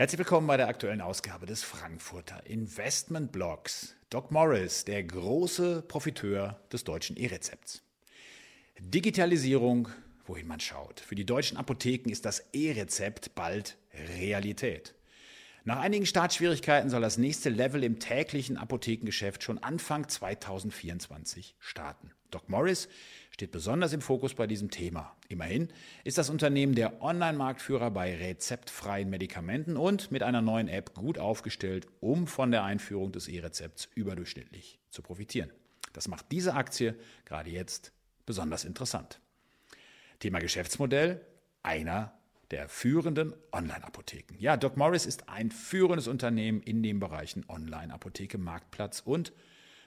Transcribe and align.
Herzlich 0.00 0.20
willkommen 0.20 0.46
bei 0.46 0.56
der 0.56 0.68
aktuellen 0.68 1.02
Ausgabe 1.02 1.44
des 1.44 1.62
Frankfurter 1.62 2.46
Investment 2.46 3.32
Blogs. 3.32 3.94
Doc 4.08 4.30
Morris, 4.30 4.86
der 4.86 5.04
große 5.04 5.82
Profiteur 5.82 6.58
des 6.72 6.84
deutschen 6.84 7.18
E-Rezepts. 7.18 7.82
Digitalisierung, 8.78 9.90
wohin 10.24 10.46
man 10.46 10.58
schaut. 10.58 11.00
Für 11.00 11.16
die 11.16 11.26
deutschen 11.26 11.58
Apotheken 11.58 12.08
ist 12.10 12.24
das 12.24 12.42
E-Rezept 12.54 13.34
bald 13.34 13.76
Realität. 14.16 14.94
Nach 15.64 15.78
einigen 15.78 16.06
Startschwierigkeiten 16.06 16.88
soll 16.88 17.02
das 17.02 17.18
nächste 17.18 17.50
Level 17.50 17.84
im 17.84 17.98
täglichen 17.98 18.56
Apothekengeschäft 18.56 19.42
schon 19.42 19.58
Anfang 19.58 20.08
2024 20.08 21.54
starten. 21.58 22.12
Doc 22.30 22.48
Morris 22.48 22.88
steht 23.30 23.50
besonders 23.50 23.92
im 23.92 24.00
Fokus 24.00 24.34
bei 24.34 24.46
diesem 24.46 24.70
Thema. 24.70 25.14
Immerhin 25.28 25.68
ist 26.02 26.16
das 26.16 26.30
Unternehmen 26.30 26.74
der 26.74 27.02
Online-Marktführer 27.02 27.90
bei 27.90 28.16
rezeptfreien 28.16 29.10
Medikamenten 29.10 29.76
und 29.76 30.10
mit 30.10 30.22
einer 30.22 30.40
neuen 30.40 30.68
App 30.68 30.94
gut 30.94 31.18
aufgestellt, 31.18 31.86
um 32.00 32.26
von 32.26 32.50
der 32.50 32.64
Einführung 32.64 33.12
des 33.12 33.28
E-Rezepts 33.28 33.88
überdurchschnittlich 33.94 34.78
zu 34.90 35.02
profitieren. 35.02 35.52
Das 35.92 36.08
macht 36.08 36.32
diese 36.32 36.54
Aktie 36.54 36.94
gerade 37.26 37.50
jetzt 37.50 37.92
besonders 38.24 38.64
interessant. 38.64 39.20
Thema 40.20 40.38
Geschäftsmodell, 40.38 41.20
einer 41.62 42.19
der 42.50 42.68
führenden 42.68 43.34
Online-Apotheken. 43.52 44.34
Ja, 44.38 44.56
Doc 44.56 44.76
Morris 44.76 45.06
ist 45.06 45.28
ein 45.28 45.50
führendes 45.50 46.08
Unternehmen 46.08 46.62
in 46.62 46.82
den 46.82 46.98
Bereichen 46.98 47.44
Online-Apotheke, 47.48 48.38
Marktplatz 48.38 49.00
und 49.04 49.32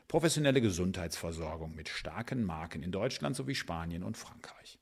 professionelle 0.07 0.61
Gesundheitsversorgung 0.61 1.75
mit 1.75 1.89
starken 1.89 2.43
Marken 2.43 2.83
in 2.83 2.91
Deutschland 2.91 3.35
sowie 3.35 3.55
Spanien 3.55 4.03
und 4.03 4.17
Frankreich. 4.17 4.79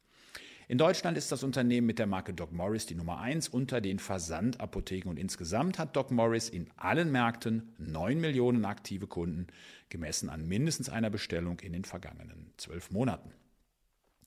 In 0.67 0.77
Deutschland 0.77 1.17
ist 1.17 1.31
das 1.33 1.43
Unternehmen 1.43 1.85
mit 1.85 1.99
der 1.99 2.07
Marke 2.07 2.33
Doc 2.33 2.53
Morris 2.53 2.85
die 2.85 2.95
Nummer 2.95 3.19
eins 3.19 3.49
unter 3.49 3.81
den 3.81 3.99
Versandapotheken 3.99 5.09
und 5.09 5.19
insgesamt 5.19 5.77
hat 5.77 5.97
Doc 5.97 6.11
Morris 6.11 6.47
in 6.47 6.69
allen 6.77 7.11
Märkten 7.11 7.73
9 7.77 8.21
Millionen 8.21 8.63
aktive 8.63 9.05
Kunden, 9.07 9.47
gemessen 9.89 10.29
an 10.29 10.47
mindestens 10.47 10.87
einer 10.87 11.09
Bestellung 11.09 11.59
in 11.59 11.73
den 11.73 11.83
vergangenen 11.83 12.53
zwölf 12.55 12.89
Monaten. 12.89 13.33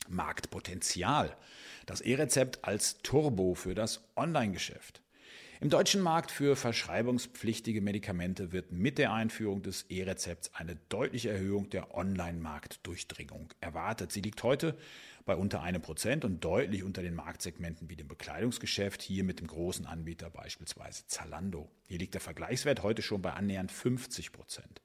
Marktpotenzial. 0.08 1.36
Das 1.86 2.00
E-Rezept 2.00 2.64
als 2.64 2.98
Turbo 3.02 3.54
für 3.54 3.74
das 3.74 4.02
Online-Geschäft. 4.16 5.00
Im 5.60 5.70
deutschen 5.70 6.02
Markt 6.02 6.30
für 6.30 6.56
verschreibungspflichtige 6.56 7.80
Medikamente 7.80 8.52
wird 8.52 8.72
mit 8.72 8.98
der 8.98 9.12
Einführung 9.12 9.62
des 9.62 9.84
E-Rezepts 9.88 10.50
eine 10.54 10.76
deutliche 10.88 11.30
Erhöhung 11.30 11.70
der 11.70 11.94
Online-Marktdurchdringung 11.94 13.54
erwartet. 13.60 14.12
Sie 14.12 14.20
liegt 14.20 14.42
heute 14.42 14.76
bei 15.24 15.36
unter 15.36 15.62
einem 15.62 15.80
Prozent 15.80 16.24
und 16.24 16.44
deutlich 16.44 16.82
unter 16.82 17.02
den 17.02 17.14
Marktsegmenten 17.14 17.88
wie 17.88 17.96
dem 17.96 18.08
Bekleidungsgeschäft, 18.08 19.00
hier 19.00 19.24
mit 19.24 19.40
dem 19.40 19.46
großen 19.46 19.86
Anbieter 19.86 20.28
beispielsweise 20.28 21.06
Zalando. 21.06 21.70
Hier 21.86 21.98
liegt 21.98 22.14
der 22.14 22.20
Vergleichswert 22.20 22.82
heute 22.82 23.00
schon 23.00 23.22
bei 23.22 23.32
annähernd 23.32 23.72
50 23.72 24.32
Prozent. 24.32 24.82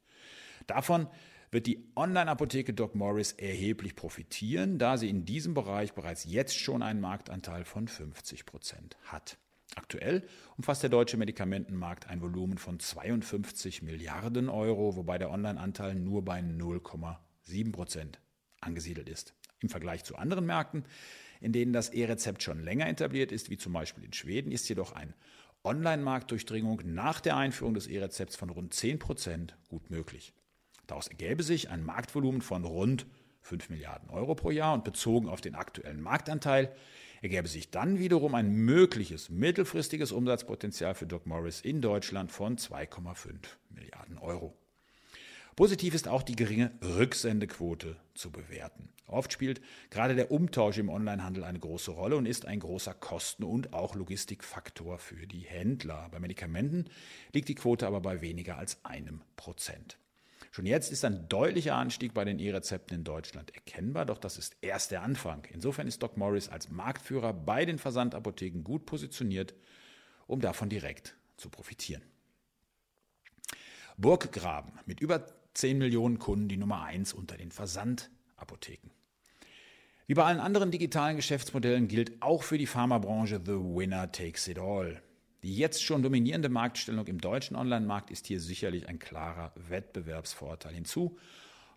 Davon 0.67 1.07
wird 1.51 1.67
die 1.67 1.91
Online-Apotheke 1.95 2.73
Doc 2.73 2.95
Morris 2.95 3.31
erheblich 3.33 3.95
profitieren, 3.95 4.77
da 4.77 4.97
sie 4.97 5.09
in 5.09 5.25
diesem 5.25 5.53
Bereich 5.53 5.93
bereits 5.93 6.25
jetzt 6.25 6.57
schon 6.57 6.83
einen 6.83 7.01
Marktanteil 7.01 7.65
von 7.65 7.87
50 7.87 8.45
Prozent 8.45 8.97
hat. 9.03 9.37
Aktuell 9.75 10.23
umfasst 10.57 10.83
der 10.83 10.89
deutsche 10.89 11.17
Medikamentenmarkt 11.17 12.07
ein 12.09 12.21
Volumen 12.21 12.57
von 12.57 12.79
52 12.79 13.81
Milliarden 13.81 14.49
Euro, 14.49 14.95
wobei 14.95 15.17
der 15.17 15.31
Online-Anteil 15.31 15.95
nur 15.95 16.25
bei 16.25 16.39
0,7 16.39 17.71
Prozent 17.71 18.19
angesiedelt 18.61 19.09
ist. 19.09 19.33
Im 19.59 19.69
Vergleich 19.69 20.03
zu 20.03 20.15
anderen 20.15 20.45
Märkten, 20.45 20.85
in 21.39 21.53
denen 21.53 21.73
das 21.73 21.89
E-Rezept 21.89 22.43
schon 22.43 22.63
länger 22.63 22.87
etabliert 22.87 23.31
ist, 23.31 23.49
wie 23.49 23.57
zum 23.57 23.73
Beispiel 23.73 24.03
in 24.03 24.13
Schweden, 24.13 24.51
ist 24.51 24.67
jedoch 24.69 24.91
ein 24.91 25.13
Online-Marktdurchdringung 25.63 26.81
nach 26.85 27.19
der 27.19 27.37
Einführung 27.37 27.73
des 27.73 27.87
E-Rezepts 27.87 28.35
von 28.35 28.49
rund 28.49 28.73
10 28.73 28.99
Prozent 28.99 29.57
gut 29.67 29.89
möglich. 29.89 30.33
Daraus 30.89 31.07
ergäbe 31.07 31.43
sich 31.43 31.69
ein 31.69 31.83
Marktvolumen 31.83 32.41
von 32.41 32.65
rund 32.65 33.05
5 33.41 33.69
Milliarden 33.69 34.09
Euro 34.09 34.35
pro 34.35 34.51
Jahr 34.51 34.73
und 34.73 34.83
bezogen 34.83 35.29
auf 35.29 35.39
den 35.39 35.55
aktuellen 35.55 36.01
Marktanteil 36.01 36.73
ergäbe 37.21 37.47
sich 37.47 37.69
dann 37.69 37.99
wiederum 37.99 38.35
ein 38.35 38.49
mögliches 38.49 39.29
mittelfristiges 39.29 40.11
Umsatzpotenzial 40.11 40.95
für 40.95 41.05
Doc 41.05 41.25
Morris 41.25 41.61
in 41.61 41.81
Deutschland 41.81 42.31
von 42.31 42.57
2,5 42.57 43.35
Milliarden 43.69 44.17
Euro. 44.17 44.55
Positiv 45.55 45.93
ist 45.93 46.07
auch 46.07 46.23
die 46.23 46.35
geringe 46.35 46.71
Rücksendequote 46.81 47.97
zu 48.13 48.31
bewerten. 48.31 48.89
Oft 49.07 49.33
spielt 49.33 49.59
gerade 49.89 50.15
der 50.15 50.31
Umtausch 50.31 50.77
im 50.77 50.87
Onlinehandel 50.87 51.43
eine 51.43 51.59
große 51.59 51.91
Rolle 51.91 52.15
und 52.15 52.25
ist 52.25 52.45
ein 52.45 52.61
großer 52.61 52.93
Kosten- 52.93 53.43
und 53.43 53.73
auch 53.73 53.95
Logistikfaktor 53.95 54.99
für 54.99 55.27
die 55.27 55.41
Händler. 55.41 56.07
Bei 56.11 56.19
Medikamenten 56.19 56.85
liegt 57.33 57.49
die 57.49 57.55
Quote 57.55 57.87
aber 57.87 57.99
bei 57.99 58.21
weniger 58.21 58.57
als 58.57 58.83
einem 58.85 59.21
Prozent. 59.35 59.97
Schon 60.51 60.65
jetzt 60.65 60.91
ist 60.91 61.05
ein 61.05 61.27
deutlicher 61.29 61.75
Anstieg 61.75 62.13
bei 62.13 62.25
den 62.25 62.39
E-Rezepten 62.39 62.95
in 62.97 63.03
Deutschland 63.03 63.53
erkennbar, 63.53 64.05
doch 64.05 64.17
das 64.17 64.37
ist 64.37 64.57
erst 64.61 64.91
der 64.91 65.03
Anfang. 65.03 65.45
Insofern 65.51 65.87
ist 65.87 66.01
Doc 66.01 66.17
Morris 66.17 66.49
als 66.49 66.69
Marktführer 66.69 67.33
bei 67.33 67.65
den 67.65 67.77
Versandapotheken 67.77 68.63
gut 68.63 68.85
positioniert, 68.85 69.53
um 70.25 70.41
davon 70.41 70.69
direkt 70.69 71.15
zu 71.37 71.49
profitieren. 71.49 72.01
Burggraben 73.97 74.73
mit 74.85 75.01
über 75.01 75.25
10 75.53 75.77
Millionen 75.77 76.19
Kunden 76.19 76.47
die 76.47 76.57
Nummer 76.57 76.83
1 76.83 77.13
unter 77.13 77.37
den 77.37 77.51
Versandapotheken. 77.51 78.89
Wie 80.07 80.15
bei 80.15 80.23
allen 80.23 80.39
anderen 80.39 80.71
digitalen 80.71 81.17
Geschäftsmodellen 81.17 81.87
gilt 81.87 82.21
auch 82.21 82.41
für 82.41 82.57
die 82.57 82.65
Pharmabranche 82.65 83.39
The 83.45 83.51
Winner 83.51 84.11
Takes 84.11 84.47
It 84.47 84.57
All. 84.57 85.01
Die 85.43 85.55
jetzt 85.55 85.83
schon 85.83 86.03
dominierende 86.03 86.49
Marktstellung 86.49 87.07
im 87.07 87.21
deutschen 87.21 87.55
Online-Markt 87.55 88.11
ist 88.11 88.27
hier 88.27 88.41
sicherlich 88.41 88.89
ein 88.89 88.99
klarer 88.99 89.53
Wettbewerbsvorteil. 89.55 90.73
Hinzu 90.73 91.17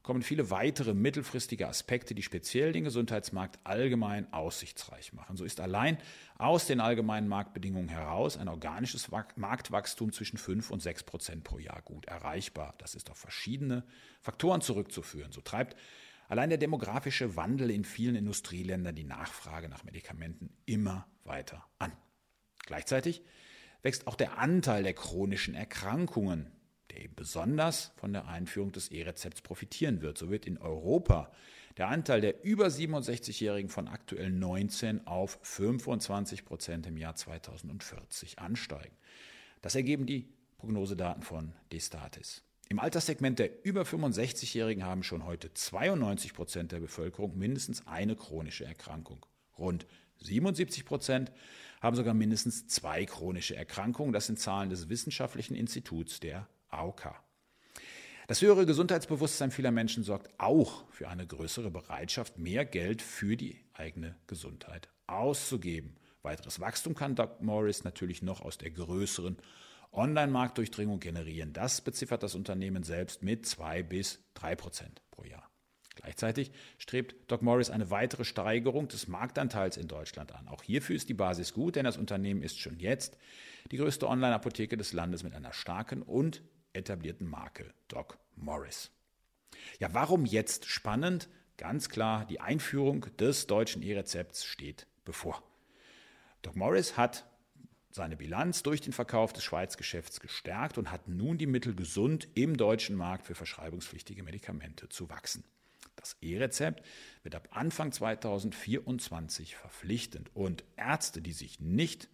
kommen 0.02 0.22
viele 0.22 0.50
weitere 0.50 0.94
mittelfristige 0.94 1.68
Aspekte, 1.68 2.14
die 2.14 2.24
speziell 2.24 2.72
den 2.72 2.82
Gesundheitsmarkt 2.82 3.60
allgemein 3.62 4.32
aussichtsreich 4.32 5.12
machen. 5.12 5.36
So 5.36 5.44
ist 5.44 5.60
allein 5.60 5.96
aus 6.38 6.66
den 6.66 6.80
allgemeinen 6.80 7.28
Marktbedingungen 7.28 7.88
heraus 7.88 8.36
ein 8.36 8.48
organisches 8.48 9.10
Marktwachstum 9.36 10.12
zwischen 10.12 10.38
5 10.38 10.72
und 10.72 10.82
6 10.82 11.04
Prozent 11.04 11.44
pro 11.44 11.58
Jahr 11.58 11.82
gut 11.82 12.06
erreichbar. 12.06 12.74
Das 12.78 12.96
ist 12.96 13.10
auf 13.10 13.18
verschiedene 13.18 13.84
Faktoren 14.20 14.60
zurückzuführen. 14.60 15.30
So 15.30 15.40
treibt 15.40 15.76
allein 16.28 16.48
der 16.48 16.58
demografische 16.58 17.36
Wandel 17.36 17.70
in 17.70 17.84
vielen 17.84 18.16
Industrieländern 18.16 18.96
die 18.96 19.04
Nachfrage 19.04 19.68
nach 19.68 19.84
Medikamenten 19.84 20.50
immer 20.66 21.06
weiter 21.22 21.64
an. 21.78 21.92
Gleichzeitig 22.66 23.22
wächst 23.82 24.06
auch 24.06 24.14
der 24.14 24.38
Anteil 24.38 24.82
der 24.82 24.94
chronischen 24.94 25.54
Erkrankungen, 25.54 26.50
der 26.90 27.02
eben 27.02 27.14
besonders 27.14 27.92
von 27.96 28.12
der 28.12 28.28
Einführung 28.28 28.72
des 28.72 28.90
E-Rezepts 28.90 29.42
profitieren 29.42 30.02
wird. 30.02 30.18
So 30.18 30.30
wird 30.30 30.46
in 30.46 30.58
Europa 30.58 31.30
der 31.76 31.88
Anteil 31.88 32.20
der 32.20 32.44
über 32.44 32.66
67-Jährigen 32.66 33.70
von 33.70 33.88
aktuell 33.88 34.30
19 34.30 35.06
auf 35.06 35.38
25 35.42 36.44
Prozent 36.44 36.86
im 36.86 36.96
Jahr 36.96 37.16
2040 37.16 38.38
ansteigen. 38.38 38.94
Das 39.62 39.74
ergeben 39.74 40.06
die 40.06 40.28
Prognosedaten 40.58 41.22
von 41.22 41.54
Destatis. 41.72 42.42
Im 42.68 42.78
Alterssegment 42.78 43.38
der 43.38 43.64
über 43.64 43.82
65-Jährigen 43.82 44.84
haben 44.84 45.02
schon 45.02 45.24
heute 45.24 45.52
92 45.52 46.34
Prozent 46.34 46.72
der 46.72 46.80
Bevölkerung 46.80 47.36
mindestens 47.36 47.86
eine 47.86 48.16
chronische 48.16 48.64
Erkrankung. 48.64 49.26
Rund 49.58 49.86
77 50.24 50.84
Prozent 50.84 51.32
haben 51.80 51.96
sogar 51.96 52.14
mindestens 52.14 52.66
zwei 52.68 53.04
chronische 53.04 53.56
Erkrankungen. 53.56 54.12
Das 54.12 54.26
sind 54.26 54.38
Zahlen 54.38 54.70
des 54.70 54.88
Wissenschaftlichen 54.88 55.54
Instituts 55.54 56.20
der 56.20 56.48
AOK. 56.68 57.14
Das 58.28 58.40
höhere 58.40 58.66
Gesundheitsbewusstsein 58.66 59.50
vieler 59.50 59.72
Menschen 59.72 60.04
sorgt 60.04 60.30
auch 60.38 60.84
für 60.90 61.08
eine 61.08 61.26
größere 61.26 61.70
Bereitschaft, 61.70 62.38
mehr 62.38 62.64
Geld 62.64 63.02
für 63.02 63.36
die 63.36 63.58
eigene 63.74 64.16
Gesundheit 64.26 64.88
auszugeben. 65.06 65.96
Weiteres 66.22 66.60
Wachstum 66.60 66.94
kann 66.94 67.16
Doc 67.16 67.42
Morris 67.42 67.82
natürlich 67.82 68.22
noch 68.22 68.40
aus 68.40 68.58
der 68.58 68.70
größeren 68.70 69.36
Online-Marktdurchdringung 69.92 71.00
generieren. 71.00 71.52
Das 71.52 71.80
beziffert 71.80 72.22
das 72.22 72.34
Unternehmen 72.34 72.84
selbst 72.84 73.22
mit 73.22 73.44
zwei 73.44 73.82
bis 73.82 74.20
drei 74.34 74.54
Prozent 74.54 75.02
pro 75.10 75.24
Jahr. 75.24 75.51
Gleichzeitig 75.94 76.50
strebt 76.78 77.14
Doc 77.30 77.42
Morris 77.42 77.70
eine 77.70 77.90
weitere 77.90 78.24
Steigerung 78.24 78.88
des 78.88 79.08
Marktanteils 79.08 79.76
in 79.76 79.88
Deutschland 79.88 80.32
an. 80.32 80.48
Auch 80.48 80.62
hierfür 80.62 80.96
ist 80.96 81.08
die 81.08 81.14
Basis 81.14 81.52
gut, 81.52 81.76
denn 81.76 81.84
das 81.84 81.98
Unternehmen 81.98 82.42
ist 82.42 82.58
schon 82.58 82.78
jetzt 82.78 83.18
die 83.70 83.76
größte 83.76 84.08
Online-Apotheke 84.08 84.76
des 84.76 84.92
Landes 84.92 85.22
mit 85.22 85.34
einer 85.34 85.52
starken 85.52 86.02
und 86.02 86.42
etablierten 86.72 87.28
Marke 87.28 87.72
Doc 87.88 88.18
Morris. 88.36 88.90
Ja, 89.78 89.92
warum 89.92 90.24
jetzt 90.24 90.66
spannend? 90.66 91.28
Ganz 91.58 91.88
klar, 91.88 92.24
die 92.26 92.40
Einführung 92.40 93.06
des 93.18 93.46
deutschen 93.46 93.82
E-Rezepts 93.82 94.44
steht 94.44 94.86
bevor. 95.04 95.42
Doc 96.40 96.56
Morris 96.56 96.96
hat 96.96 97.26
seine 97.90 98.16
Bilanz 98.16 98.62
durch 98.62 98.80
den 98.80 98.94
Verkauf 98.94 99.32
des 99.32 99.44
Schweizgeschäfts 99.44 100.20
gestärkt 100.20 100.78
und 100.78 100.90
hat 100.90 101.08
nun 101.08 101.36
die 101.36 101.46
Mittel 101.46 101.74
gesund 101.74 102.26
im 102.34 102.56
deutschen 102.56 102.96
Markt 102.96 103.26
für 103.26 103.34
verschreibungspflichtige 103.34 104.22
Medikamente 104.22 104.88
zu 104.88 105.10
wachsen. 105.10 105.44
Das 106.02 106.16
E-Rezept 106.20 106.84
wird 107.22 107.36
ab 107.36 107.48
Anfang 107.52 107.92
2024 107.92 109.54
verpflichtend 109.54 110.34
und 110.34 110.64
Ärzte, 110.76 111.22
die 111.22 111.32
sich 111.32 111.60
nicht 111.60 112.08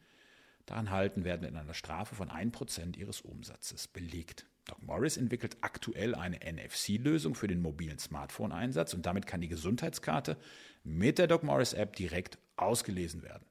daran 0.67 0.91
halten, 0.91 1.25
werden 1.25 1.41
mit 1.41 1.57
einer 1.57 1.73
Strafe 1.73 2.15
von 2.15 2.29
1% 2.29 2.99
ihres 2.99 3.23
Umsatzes 3.23 3.89
belegt. 3.89 4.47
Doc 4.67 4.83
Morris 4.83 5.17
entwickelt 5.17 5.57
aktuell 5.63 6.15
eine 6.15 6.37
NFC-Lösung 6.37 7.35
für 7.35 7.49
den 7.49 7.63
mobilen 7.63 7.99
Smartphone-Einsatz 7.99 8.93
und 8.93 9.07
damit 9.07 9.27
kann 9.27 9.41
die 9.41 9.49
Gesundheitskarte 9.49 10.37
mit 10.85 11.17
der 11.17 11.27
Doc 11.27 11.43
Morris 11.43 11.73
App 11.73 11.97
direkt 11.97 12.37
ausgelesen 12.57 13.23
werden. 13.23 13.47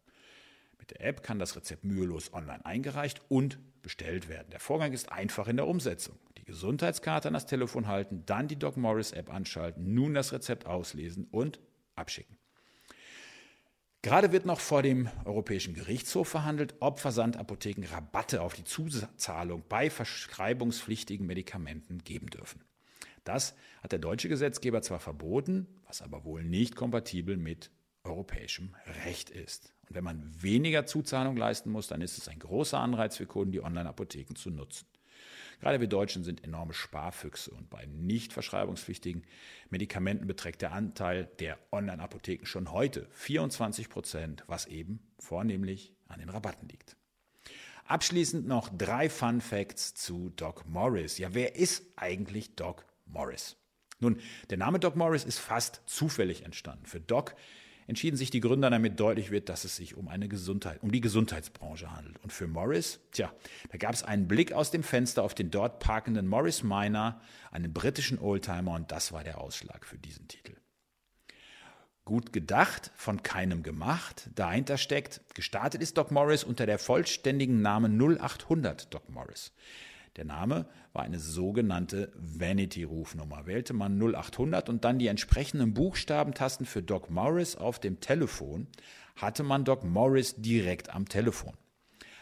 Mit 0.78 0.92
der 0.92 1.02
App 1.02 1.24
kann 1.24 1.40
das 1.40 1.56
Rezept 1.56 1.84
mühelos 1.84 2.32
online 2.32 2.64
eingereicht 2.64 3.24
und 3.28 3.58
bestellt 3.82 4.30
werden. 4.30 4.52
Der 4.52 4.60
Vorgang 4.60 4.94
ist 4.94 5.12
einfach 5.12 5.48
in 5.48 5.58
der 5.58 5.66
Umsetzung. 5.66 6.20
Gesundheitskarte 6.48 7.28
an 7.28 7.34
das 7.34 7.46
Telefon 7.46 7.88
halten, 7.88 8.24
dann 8.26 8.48
die 8.48 8.58
Doc 8.58 8.78
Morris 8.78 9.12
App 9.12 9.32
anschalten, 9.32 9.94
nun 9.94 10.14
das 10.14 10.32
Rezept 10.32 10.66
auslesen 10.66 11.28
und 11.30 11.60
abschicken. 11.96 12.38
Gerade 14.02 14.32
wird 14.32 14.46
noch 14.46 14.62
vor 14.62 14.82
dem 14.82 15.10
Europäischen 15.26 15.74
Gerichtshof 15.74 16.30
verhandelt, 16.30 16.76
ob 16.80 17.00
Versandapotheken 17.00 17.84
Rabatte 17.92 18.42
auf 18.42 18.54
die 18.54 18.64
Zuzahlung 18.64 19.64
bei 19.68 19.90
verschreibungspflichtigen 19.90 21.28
Medikamenten 21.28 22.00
geben 22.06 22.28
dürfen. 22.28 22.64
Das 23.26 23.54
hat 23.84 23.92
der 23.92 24.00
deutsche 24.00 24.30
Gesetzgeber 24.30 24.82
zwar 24.82 25.00
verboten, 25.00 25.68
was 25.86 26.02
aber 26.02 26.24
wohl 26.24 26.46
nicht 26.46 26.78
kompatibel 26.78 27.36
mit 27.36 27.72
europäischem 28.06 28.74
Recht 29.04 29.30
ist. 29.30 29.74
Und 29.90 29.96
wenn 29.96 30.06
man 30.06 30.42
weniger 30.42 30.86
Zuzahlung 30.86 31.36
leisten 31.36 31.72
muss, 31.72 31.88
dann 31.88 32.00
ist 32.00 32.18
es 32.18 32.30
ein 32.30 32.40
großer 32.40 32.80
Anreiz 32.80 33.18
für 33.18 33.26
Kunden, 33.26 33.52
die 33.52 33.62
Online-Apotheken 33.62 34.36
zu 34.36 34.50
nutzen. 34.50 34.88
Gerade 35.60 35.80
wir 35.80 35.88
Deutschen 35.88 36.24
sind 36.24 36.44
enorme 36.44 36.74
Sparfüchse 36.74 37.52
und 37.52 37.70
bei 37.70 37.86
nicht 37.88 38.32
verschreibungspflichtigen 38.32 39.24
Medikamenten 39.70 40.28
beträgt 40.28 40.62
der 40.62 40.72
Anteil 40.72 41.26
der 41.40 41.58
Online-Apotheken 41.72 42.46
schon 42.46 42.72
heute 42.72 43.08
24 43.12 43.90
Prozent, 43.90 44.44
was 44.48 44.68
eben 44.68 45.00
vornehmlich 45.20 45.96
an 46.08 46.20
den 46.20 46.30
Rabatten 46.30 46.70
liegt. 46.70 46.96
Abschließend 47.86 48.48
noch 48.48 48.70
drei 48.70 49.10
Fun 49.10 49.42
Facts 49.42 49.94
zu 49.96 50.30
Doc 50.36 50.68
Morris. 50.68 51.18
Ja, 51.18 51.34
wer 51.34 51.56
ist 51.56 51.86
eigentlich 51.96 52.56
Doc 52.56 52.86
Morris? 53.06 53.56
Nun, 54.00 54.20
der 54.50 54.58
Name 54.58 54.80
Doc 54.80 54.96
Morris 54.96 55.24
ist 55.24 55.40
fast 55.40 55.82
zufällig 55.86 56.44
entstanden. 56.44 56.86
Für 56.86 57.00
Doc 57.00 57.36
entschieden 57.88 58.18
sich 58.18 58.30
die 58.30 58.42
Gründer, 58.42 58.70
damit 58.70 59.00
deutlich 59.00 59.32
wird, 59.32 59.50
dass 59.50 59.64
es 59.64 59.76
sich 59.78 59.96
um 59.96 60.08
eine 60.08 60.28
Gesundheit, 60.28 60.84
um 60.84 60.92
die 60.92 61.02
Gesundheitsbranche 61.02 61.92
handelt. 61.92 62.22
Und 62.22 62.32
für 62.32 62.48
Morris, 62.48 63.00
tja, 63.12 63.34
da 63.72 63.78
gab 63.78 63.94
es 63.94 64.04
einen 64.04 64.28
Blick 64.28 64.52
aus 64.52 64.72
dem 64.72 64.84
Fenster 64.84 65.24
auf 65.24 65.34
den 65.34 65.50
dort 65.50 65.80
parkenden 65.80 66.28
Morris 66.28 66.64
Minor, 66.64 67.20
einen 67.52 67.74
britischen 67.74 68.20
Oldtimer, 68.20 68.74
und 68.74 68.92
das 68.92 69.12
war 69.12 69.24
der 69.24 69.40
Ausschlag 69.40 69.86
für 69.86 69.98
diesen 69.98 70.28
Titel. 70.28 70.54
Gut 72.04 72.32
gedacht, 72.32 72.92
von 72.96 73.22
keinem 73.22 73.64
gemacht. 73.64 74.30
Dahinter 74.36 74.78
steckt, 74.78 75.22
gestartet 75.34 75.82
ist 75.82 75.98
Doc 75.98 76.12
Morris 76.12 76.44
unter 76.44 76.66
der 76.66 76.80
vollständigen 76.80 77.62
Name 77.62 77.90
0800 77.90 78.94
Doc 78.94 79.10
Morris. 79.10 79.52
Der 80.18 80.26
Name 80.26 80.66
war 80.94 81.04
eine 81.04 81.20
sogenannte 81.20 82.12
Vanity-Rufnummer. 82.16 83.46
Wählte 83.46 83.74
man 83.74 84.00
0800 84.00 84.68
und 84.68 84.84
dann 84.84 84.98
die 84.98 85.08
entsprechenden 85.08 85.74
Buchstabentasten 85.74 86.66
für 86.66 86.82
Doc 86.82 87.10
Morris 87.12 87.56
auf 87.56 87.80
dem 87.80 88.00
Telefon, 88.00 88.68
hatte 89.16 89.44
man 89.44 89.64
Doc 89.64 89.84
Morris 89.84 90.36
direkt 90.36 90.90
am 90.90 91.08
Telefon. 91.08 91.54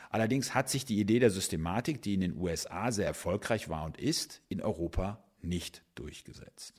Allerdings 0.10 0.54
hat 0.54 0.70
sich 0.70 0.86
die 0.86 1.00
Idee 1.00 1.20
der 1.20 1.32
Systematik, 1.32 2.02
die 2.02 2.14
in 2.14 2.22
den 2.22 2.38
USA 2.38 2.92
sehr 2.92 3.08
erfolgreich 3.08 3.70
war 3.70 3.86
und 3.86 3.98
ist, 3.98 4.42
in 4.50 4.62
Europa 4.62 5.24
nicht 5.42 5.84
durchgesetzt. 5.96 6.74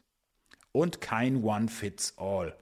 Und 0.72 1.00
kein 1.00 1.42
One-Fits-All. 1.42 2.56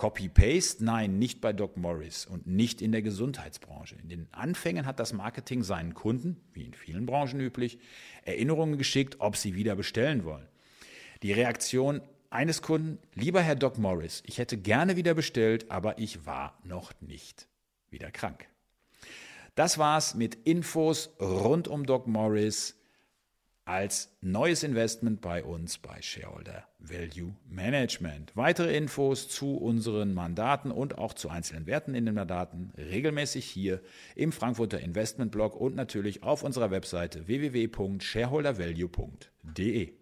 Copy-Paste? 0.00 0.82
Nein, 0.82 1.18
nicht 1.18 1.42
bei 1.42 1.52
Doc 1.52 1.76
Morris 1.76 2.24
und 2.24 2.46
nicht 2.46 2.80
in 2.80 2.90
der 2.90 3.02
Gesundheitsbranche. 3.02 3.96
In 3.96 4.08
den 4.08 4.28
Anfängen 4.32 4.86
hat 4.86 4.98
das 4.98 5.12
Marketing 5.12 5.62
seinen 5.62 5.92
Kunden, 5.92 6.40
wie 6.54 6.62
in 6.62 6.72
vielen 6.72 7.04
Branchen 7.04 7.38
üblich, 7.38 7.78
Erinnerungen 8.24 8.78
geschickt, 8.78 9.16
ob 9.18 9.36
sie 9.36 9.54
wieder 9.54 9.76
bestellen 9.76 10.24
wollen. 10.24 10.48
Die 11.22 11.34
Reaktion 11.34 12.00
eines 12.30 12.62
Kunden, 12.62 12.96
lieber 13.14 13.42
Herr 13.42 13.56
Doc 13.56 13.76
Morris, 13.76 14.22
ich 14.24 14.38
hätte 14.38 14.56
gerne 14.56 14.96
wieder 14.96 15.12
bestellt, 15.12 15.70
aber 15.70 15.98
ich 15.98 16.24
war 16.24 16.58
noch 16.64 16.94
nicht 17.02 17.46
wieder 17.90 18.10
krank. 18.10 18.48
Das 19.54 19.76
war's 19.76 20.14
mit 20.14 20.34
Infos 20.34 21.10
rund 21.20 21.68
um 21.68 21.84
Doc 21.84 22.06
Morris 22.06 22.79
als 23.64 24.16
neues 24.20 24.62
Investment 24.62 25.20
bei 25.20 25.42
uns 25.44 25.78
bei 25.78 26.00
Shareholder 26.02 26.68
Value 26.78 27.34
Management. 27.48 28.36
Weitere 28.36 28.76
Infos 28.76 29.28
zu 29.28 29.56
unseren 29.56 30.14
Mandaten 30.14 30.70
und 30.70 30.98
auch 30.98 31.14
zu 31.14 31.28
einzelnen 31.28 31.66
Werten 31.66 31.94
in 31.94 32.06
den 32.06 32.14
Mandaten 32.14 32.72
regelmäßig 32.76 33.44
hier 33.44 33.80
im 34.16 34.32
Frankfurter 34.32 34.80
Investment 34.80 35.30
Blog 35.30 35.54
und 35.56 35.76
natürlich 35.76 36.22
auf 36.22 36.42
unserer 36.42 36.70
Webseite 36.70 37.26
www.shareholdervalue.de. 37.26 39.99